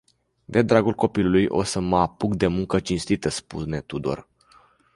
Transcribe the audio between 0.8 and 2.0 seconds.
copilului o să mă